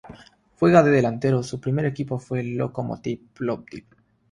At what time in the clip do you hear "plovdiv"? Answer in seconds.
3.35-3.85